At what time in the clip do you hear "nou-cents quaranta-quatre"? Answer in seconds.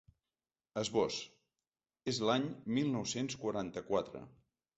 2.97-4.25